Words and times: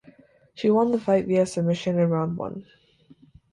She 0.55 0.71
won 0.71 0.89
the 0.91 0.99
fight 0.99 1.27
via 1.27 1.45
submission 1.45 1.99
in 1.99 2.09
round 2.09 2.35
one. 2.35 2.65